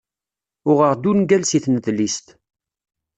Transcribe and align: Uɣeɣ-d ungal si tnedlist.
Uɣeɣ-d 0.69 1.03
ungal 1.11 1.43
si 1.45 1.59
tnedlist. 1.63 2.27